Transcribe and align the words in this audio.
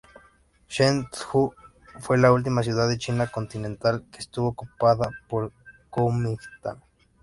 Chengdu 0.67 1.53
fue 1.99 2.17
la 2.17 2.31
última 2.31 2.63
ciudad 2.63 2.89
de 2.89 2.97
China 2.97 3.27
continental 3.27 4.03
que 4.11 4.17
estuvo 4.17 4.47
ocupada 4.47 5.11
por 5.29 5.43
el 5.43 5.51
Kuomintang. 5.91 6.81